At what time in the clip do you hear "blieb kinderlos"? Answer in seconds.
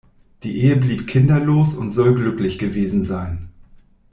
0.77-1.75